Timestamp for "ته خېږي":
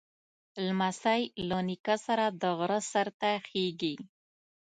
3.19-3.95